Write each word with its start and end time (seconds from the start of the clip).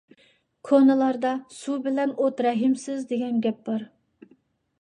كونىلاردا: 0.69 1.33
«سۇ 1.57 1.77
بىلەن 1.87 2.15
ئوت 2.23 2.43
رەھىمسىز» 2.47 3.07
دېگەن 3.13 3.41
گەپ 3.47 3.61
بار. 3.69 3.89